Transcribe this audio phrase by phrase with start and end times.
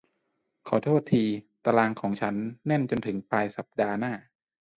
[0.67, 1.23] ขอโทษที
[1.65, 4.13] ตารางของฉันแน่นจนถึงปลายสัปดาห์หน้า